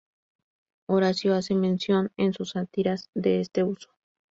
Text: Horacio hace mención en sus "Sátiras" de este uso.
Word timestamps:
Horacio 0.87 1.35
hace 1.35 1.53
mención 1.53 2.11
en 2.17 2.33
sus 2.33 2.53
"Sátiras" 2.53 3.11
de 3.13 3.39
este 3.39 3.63
uso. 3.63 3.91